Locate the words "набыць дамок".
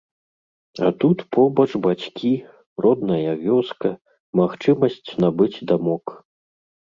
5.25-6.05